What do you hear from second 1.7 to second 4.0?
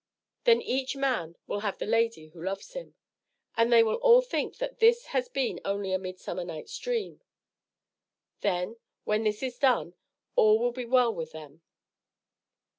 the lady who loves him, and they will